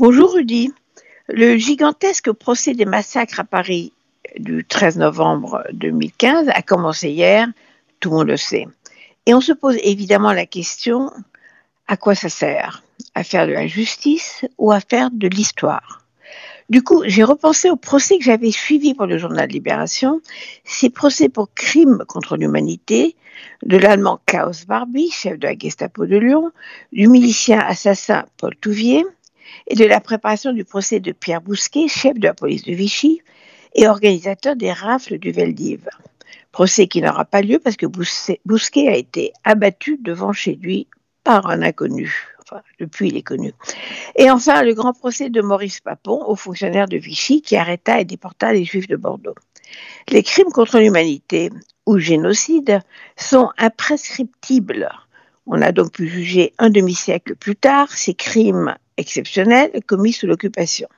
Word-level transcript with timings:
Bonjour 0.00 0.32
Rudy. 0.32 0.72
Le 1.28 1.58
gigantesque 1.58 2.32
procès 2.32 2.72
des 2.72 2.86
massacres 2.86 3.40
à 3.40 3.44
Paris 3.44 3.92
du 4.38 4.64
13 4.64 4.96
novembre 4.96 5.62
2015 5.74 6.48
a 6.48 6.62
commencé 6.62 7.10
hier, 7.10 7.46
tout 8.00 8.08
le 8.08 8.16
monde 8.16 8.28
le 8.28 8.38
sait. 8.38 8.66
Et 9.26 9.34
on 9.34 9.42
se 9.42 9.52
pose 9.52 9.76
évidemment 9.82 10.32
la 10.32 10.46
question, 10.46 11.10
à 11.86 11.98
quoi 11.98 12.14
ça 12.14 12.30
sert? 12.30 12.82
À 13.14 13.24
faire 13.24 13.46
de 13.46 13.52
la 13.52 13.66
justice 13.66 14.46
ou 14.56 14.72
à 14.72 14.80
faire 14.80 15.10
de 15.12 15.28
l'histoire? 15.28 16.00
Du 16.70 16.82
coup, 16.82 17.02
j'ai 17.04 17.22
repensé 17.22 17.68
au 17.68 17.76
procès 17.76 18.16
que 18.16 18.24
j'avais 18.24 18.52
suivi 18.52 18.94
pour 18.94 19.04
le 19.04 19.18
journal 19.18 19.50
Libération, 19.50 20.22
ces 20.64 20.88
procès 20.88 21.28
pour 21.28 21.52
crimes 21.52 22.04
contre 22.08 22.38
l'humanité 22.38 23.16
de 23.64 23.76
l'allemand 23.76 24.18
Klaus 24.24 24.64
Barbie, 24.64 25.10
chef 25.10 25.38
de 25.38 25.46
la 25.46 25.58
Gestapo 25.58 26.06
de 26.06 26.16
Lyon, 26.16 26.52
du 26.90 27.06
milicien 27.06 27.58
assassin 27.58 28.24
Paul 28.38 28.56
Touvier, 28.56 29.04
et 29.66 29.74
de 29.74 29.84
la 29.84 30.00
préparation 30.00 30.52
du 30.52 30.64
procès 30.64 31.00
de 31.00 31.12
Pierre 31.12 31.40
Bousquet, 31.40 31.88
chef 31.88 32.14
de 32.14 32.26
la 32.26 32.34
police 32.34 32.64
de 32.64 32.72
Vichy 32.72 33.22
et 33.74 33.88
organisateur 33.88 34.56
des 34.56 34.72
rafles 34.72 35.18
du 35.18 35.30
Veldiv. 35.30 35.88
Procès 36.52 36.88
qui 36.88 37.00
n'aura 37.00 37.24
pas 37.24 37.42
lieu 37.42 37.58
parce 37.58 37.76
que 37.76 37.86
Bousquet 37.86 38.88
a 38.88 38.96
été 38.96 39.32
abattu 39.44 39.98
devant 40.02 40.32
chez 40.32 40.54
lui 40.54 40.88
par 41.22 41.48
un 41.48 41.62
inconnu. 41.62 42.12
Enfin, 42.42 42.62
depuis, 42.80 43.08
il 43.08 43.16
est 43.16 43.22
connu. 43.22 43.52
Et 44.16 44.30
enfin, 44.30 44.62
le 44.62 44.74
grand 44.74 44.92
procès 44.92 45.30
de 45.30 45.40
Maurice 45.40 45.80
Papon, 45.80 46.24
au 46.26 46.34
fonctionnaire 46.34 46.88
de 46.88 46.96
Vichy, 46.96 47.42
qui 47.42 47.56
arrêta 47.56 48.00
et 48.00 48.04
déporta 48.04 48.52
les 48.52 48.64
Juifs 48.64 48.88
de 48.88 48.96
Bordeaux. 48.96 49.36
Les 50.08 50.24
crimes 50.24 50.50
contre 50.50 50.80
l'humanité 50.80 51.50
ou 51.86 51.98
génocide 51.98 52.80
sont 53.16 53.50
imprescriptibles. 53.58 54.90
On 55.46 55.62
a 55.62 55.70
donc 55.70 55.92
pu 55.92 56.08
juger 56.08 56.52
un 56.58 56.70
demi-siècle 56.70 57.36
plus 57.36 57.56
tard 57.56 57.92
ces 57.92 58.14
crimes 58.14 58.74
exceptionnels 59.00 59.70
commis 59.86 60.12
sous 60.12 60.26
l'occupation. 60.26 60.88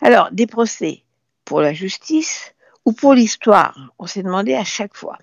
Alors, 0.00 0.30
des 0.32 0.46
procès 0.46 1.02
pour 1.44 1.60
la 1.60 1.72
justice 1.72 2.54
ou 2.84 2.92
pour 2.92 3.14
l'histoire 3.14 3.92
On 3.98 4.06
s'est 4.06 4.22
demandé 4.22 4.54
à 4.54 4.64
chaque 4.64 4.96
fois. 4.96 5.18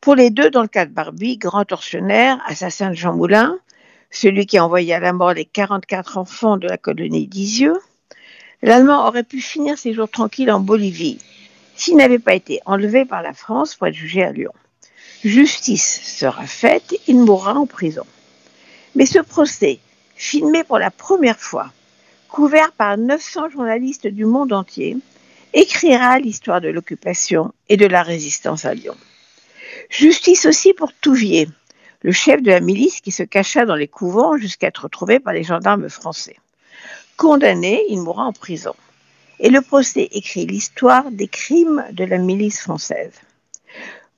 Pour 0.00 0.14
les 0.14 0.30
deux, 0.30 0.50
dans 0.50 0.62
le 0.62 0.68
cas 0.68 0.86
de 0.86 0.92
Barbie, 0.92 1.36
grand 1.36 1.64
tortionnaire, 1.64 2.40
assassin 2.46 2.90
de 2.90 2.94
Jean 2.94 3.14
Moulin, 3.14 3.58
celui 4.10 4.46
qui 4.46 4.58
a 4.58 4.64
envoyé 4.64 4.94
à 4.94 5.00
la 5.00 5.12
mort 5.12 5.34
les 5.34 5.44
44 5.44 6.18
enfants 6.18 6.56
de 6.56 6.66
la 6.66 6.78
colonie 6.78 7.26
d'Isieux, 7.26 7.78
l'Allemand 8.62 9.06
aurait 9.06 9.24
pu 9.24 9.40
finir 9.40 9.78
ses 9.78 9.92
jours 9.92 10.10
tranquilles 10.10 10.50
en 10.50 10.60
Bolivie 10.60 11.18
s'il 11.76 11.96
n'avait 11.96 12.18
pas 12.18 12.34
été 12.34 12.60
enlevé 12.66 13.04
par 13.04 13.22
la 13.22 13.32
France 13.32 13.74
pour 13.74 13.86
être 13.86 13.94
jugé 13.94 14.22
à 14.22 14.32
Lyon. 14.32 14.52
Justice 15.24 16.00
sera 16.02 16.46
faite, 16.46 16.94
il 17.06 17.16
mourra 17.16 17.54
en 17.54 17.66
prison. 17.66 18.04
Mais 18.94 19.06
ce 19.06 19.18
procès 19.18 19.80
filmé 20.20 20.64
pour 20.64 20.78
la 20.78 20.90
première 20.90 21.40
fois, 21.40 21.72
couvert 22.28 22.72
par 22.72 22.98
900 22.98 23.48
journalistes 23.48 24.06
du 24.06 24.26
monde 24.26 24.52
entier, 24.52 24.98
écrira 25.54 26.18
l'histoire 26.18 26.60
de 26.60 26.68
l'occupation 26.68 27.54
et 27.70 27.78
de 27.78 27.86
la 27.86 28.02
résistance 28.02 28.66
à 28.66 28.74
Lyon. 28.74 28.94
Justice 29.88 30.44
aussi 30.44 30.74
pour 30.74 30.92
Touvier, 30.92 31.48
le 32.02 32.12
chef 32.12 32.42
de 32.42 32.50
la 32.50 32.60
milice 32.60 33.00
qui 33.00 33.12
se 33.12 33.22
cacha 33.22 33.64
dans 33.64 33.76
les 33.76 33.88
couvents 33.88 34.36
jusqu'à 34.36 34.66
être 34.66 34.84
retrouvé 34.84 35.20
par 35.20 35.32
les 35.32 35.42
gendarmes 35.42 35.88
français. 35.88 36.36
Condamné, 37.16 37.82
il 37.88 38.02
mourra 38.02 38.24
en 38.24 38.34
prison. 38.34 38.74
Et 39.38 39.48
le 39.48 39.62
procès 39.62 40.06
écrit 40.12 40.44
l'histoire 40.44 41.10
des 41.10 41.28
crimes 41.28 41.82
de 41.92 42.04
la 42.04 42.18
milice 42.18 42.60
française. 42.60 43.14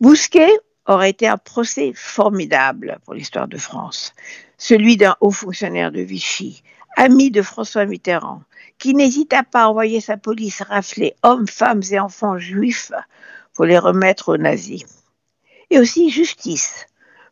Bousquet 0.00 0.50
aurait 0.86 1.10
été 1.10 1.28
un 1.28 1.38
procès 1.38 1.92
formidable 1.94 2.98
pour 3.04 3.14
l'histoire 3.14 3.48
de 3.48 3.58
France 3.58 4.14
celui 4.62 4.96
d'un 4.96 5.16
haut 5.20 5.32
fonctionnaire 5.32 5.90
de 5.90 6.00
Vichy, 6.00 6.62
ami 6.96 7.32
de 7.32 7.42
François 7.42 7.84
Mitterrand, 7.84 8.42
qui 8.78 8.94
n'hésita 8.94 9.42
pas 9.42 9.64
à 9.64 9.68
envoyer 9.68 10.00
sa 10.00 10.16
police 10.16 10.62
rafler 10.62 11.14
hommes, 11.24 11.48
femmes 11.48 11.82
et 11.90 11.98
enfants 11.98 12.38
juifs 12.38 12.92
pour 13.54 13.64
les 13.64 13.76
remettre 13.76 14.28
aux 14.28 14.36
nazis. 14.36 14.84
Et 15.70 15.80
aussi 15.80 16.10
justice 16.10 16.86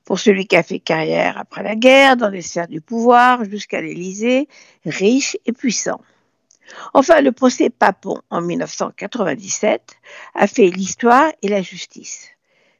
pour 0.04 0.18
celui 0.18 0.48
qui 0.48 0.56
a 0.56 0.64
fait 0.64 0.80
carrière 0.80 1.38
après 1.38 1.62
la 1.62 1.76
guerre 1.76 2.16
dans 2.16 2.30
les 2.30 2.42
sphères 2.42 2.66
du 2.66 2.80
pouvoir 2.80 3.44
jusqu'à 3.44 3.80
l'Élysée, 3.80 4.48
riche 4.84 5.36
et 5.46 5.52
puissant. 5.52 6.00
Enfin, 6.94 7.20
le 7.20 7.30
procès 7.30 7.70
Papon 7.70 8.20
en 8.30 8.40
1997 8.40 9.82
a 10.34 10.46
fait 10.48 10.68
l'histoire 10.68 11.30
et 11.42 11.48
la 11.48 11.62
justice. 11.62 12.30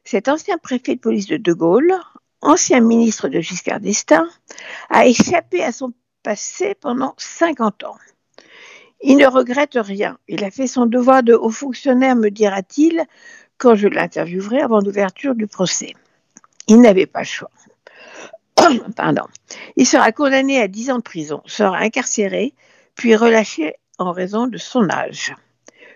Cet 0.03 0.27
ancien 0.27 0.57
préfet 0.57 0.95
de 0.95 0.99
police 0.99 1.27
de 1.27 1.37
De 1.37 1.53
Gaulle, 1.53 1.93
ancien 2.41 2.79
ministre 2.79 3.27
de 3.27 3.39
Giscard 3.39 3.79
d'Estaing, 3.79 4.27
a 4.89 5.05
échappé 5.05 5.63
à 5.63 5.71
son 5.71 5.93
passé 6.23 6.75
pendant 6.75 7.13
50 7.17 7.83
ans. 7.83 7.97
Il 9.01 9.17
ne 9.17 9.25
regrette 9.25 9.75
rien. 9.75 10.17
Il 10.27 10.43
a 10.43 10.51
fait 10.51 10.67
son 10.67 10.85
devoir 10.85 11.23
de 11.23 11.33
haut 11.33 11.49
fonctionnaire, 11.49 12.15
me 12.15 12.29
dira-t-il, 12.29 13.03
quand 13.57 13.75
je 13.75 13.87
l'interviewerai 13.87 14.61
avant 14.61 14.79
l'ouverture 14.79 15.35
du 15.35 15.47
procès. 15.47 15.93
Il 16.67 16.81
n'avait 16.81 17.07
pas 17.07 17.19
le 17.19 17.25
choix. 17.25 17.51
Pardon. 18.95 19.23
Il 19.75 19.87
sera 19.87 20.11
condamné 20.11 20.61
à 20.61 20.67
10 20.67 20.91
ans 20.91 20.97
de 20.97 21.03
prison, 21.03 21.41
sera 21.45 21.77
incarcéré, 21.77 22.53
puis 22.95 23.15
relâché 23.15 23.75
en 23.97 24.11
raison 24.11 24.47
de 24.47 24.57
son 24.57 24.89
âge. 24.89 25.35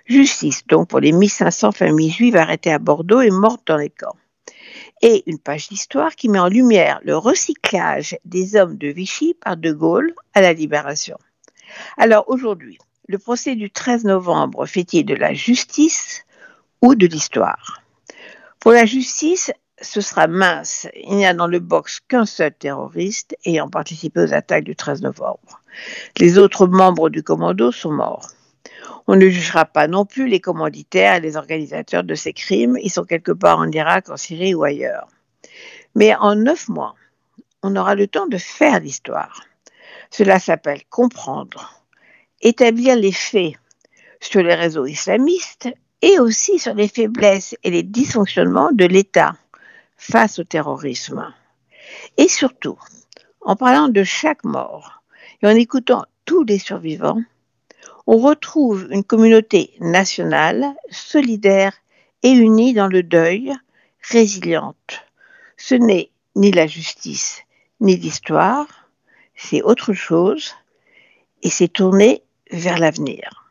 Justice 0.05 0.66
donc 0.67 0.89
pour 0.89 0.99
les 0.99 1.11
1500 1.11 1.71
familles 1.71 2.11
juives 2.11 2.35
arrêtées 2.35 2.71
à 2.71 2.79
Bordeaux 2.79 3.21
et 3.21 3.31
mortes 3.31 3.66
dans 3.66 3.77
les 3.77 3.89
camps 3.89 4.16
et 5.01 5.23
une 5.27 5.39
page 5.39 5.69
d'histoire 5.69 6.16
qui 6.16 6.29
met 6.29 6.39
en 6.39 6.47
lumière 6.47 6.99
le 7.03 7.17
recyclage 7.17 8.17
des 8.25 8.55
hommes 8.55 8.77
de 8.77 8.88
Vichy 8.88 9.33
par 9.33 9.57
De 9.57 9.71
Gaulle 9.71 10.13
à 10.33 10.41
la 10.41 10.53
Libération. 10.53 11.17
Alors 11.97 12.25
aujourd'hui, 12.27 12.77
le 13.07 13.17
procès 13.17 13.55
du 13.55 13.69
13 13.69 14.05
novembre 14.05 14.65
fait-il 14.65 15.05
de 15.05 15.15
la 15.15 15.33
justice 15.33 16.25
ou 16.81 16.95
de 16.95 17.07
l'histoire? 17.07 17.81
Pour 18.59 18.71
la 18.71 18.85
justice, 18.85 19.51
ce 19.81 20.01
sera 20.01 20.27
mince. 20.27 20.88
Il 21.03 21.17
n'y 21.17 21.25
a 21.25 21.33
dans 21.33 21.47
le 21.47 21.59
box 21.59 21.99
qu'un 22.07 22.25
seul 22.25 22.53
terroriste 22.53 23.35
ayant 23.45 23.69
participé 23.69 24.21
aux 24.21 24.33
attaques 24.33 24.63
du 24.63 24.75
13 24.75 25.01
novembre. 25.01 25.61
Les 26.17 26.38
autres 26.38 26.67
membres 26.67 27.09
du 27.09 27.21
commando 27.21 27.71
sont 27.71 27.91
morts. 27.91 28.29
On 29.07 29.16
ne 29.16 29.29
jugera 29.29 29.66
pas 29.66 29.88
non 29.88 30.06
plus 30.06 30.28
les 30.28 30.40
commanditaires 30.40 31.16
et 31.16 31.19
les 31.22 31.38
organisateurs 31.38 32.03
de 32.03 32.16
ces 32.16 32.34
crimes. 32.34 32.78
Ils 32.81 32.90
sont 32.90 33.03
quelque 33.03 33.31
part 33.31 33.59
en 33.59 33.72
Irak, 33.72 34.09
en 34.09 34.18
Syrie 34.18 34.56
ou 34.56 34.63
ailleurs. 34.63 35.07
Mais 35.96 36.16
en 36.16 36.35
neuf 36.35 36.68
mois, 36.68 36.95
on 37.63 37.75
aura 37.75 37.95
le 37.95 38.07
temps 38.07 38.28
de 38.28 38.38
faire 38.38 38.79
l'histoire. 38.79 39.44
Cela 40.09 40.40
s'appelle 40.40 40.81
comprendre, 40.90 41.84
établir 42.41 42.95
les 42.95 43.12
faits 43.12 43.53
sur 44.19 44.44
les 44.44 44.56
réseaux 44.56 44.85
islamistes 44.85 45.69
et 46.01 46.19
aussi 46.19 46.59
sur 46.59 46.74
les 46.74 46.88
faiblesses 46.88 47.56
et 47.63 47.72
les 47.72 47.84
dysfonctionnements 47.84 48.72
de 48.72 48.85
l'État 48.85 49.35
face 49.97 50.40
au 50.40 50.44
terrorisme. 50.44 51.34
Et 52.18 52.28
surtout, 52.28 52.78
en 53.41 53.56
parlant 53.56 53.88
de 53.88 54.03
chaque 54.03 54.44
mort 54.44 55.01
et 55.41 55.47
en 55.47 55.56
écoutant 55.56 56.06
tous 56.25 56.44
les 56.44 56.59
survivants, 56.59 57.22
on 58.07 58.17
retrouve 58.17 58.88
une 58.91 59.03
communauté 59.03 59.73
nationale, 59.79 60.73
solidaire 60.89 61.73
et 62.23 62.31
unie 62.31 62.73
dans 62.73 62.88
le 62.88 63.03
deuil, 63.03 63.53
résiliente. 64.09 65.05
Ce 65.57 65.75
n'est 65.75 66.09
ni 66.35 66.51
la 66.51 66.67
justice, 66.67 67.44
ni 67.79 67.95
l'histoire, 67.95 68.67
c'est 69.35 69.61
autre 69.61 69.94
chose, 69.94 70.53
et 71.44 71.49
c'est 71.49 71.67
tourné 71.67 72.23
vers 72.51 72.77
l'avenir. 72.77 73.44